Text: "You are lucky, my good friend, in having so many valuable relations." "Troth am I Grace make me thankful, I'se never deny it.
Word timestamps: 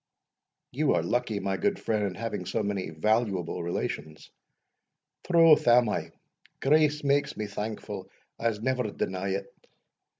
"You 0.71 0.93
are 0.93 1.03
lucky, 1.03 1.39
my 1.39 1.57
good 1.57 1.77
friend, 1.77 2.03
in 2.07 2.15
having 2.15 2.47
so 2.47 2.63
many 2.63 2.89
valuable 2.89 3.61
relations." 3.61 4.31
"Troth 5.27 5.67
am 5.67 5.89
I 5.89 6.09
Grace 6.59 7.03
make 7.03 7.37
me 7.37 7.45
thankful, 7.45 8.09
I'se 8.39 8.61
never 8.63 8.89
deny 8.89 9.27
it. 9.29 9.45